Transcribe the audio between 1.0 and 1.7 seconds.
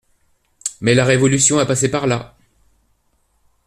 Révolution a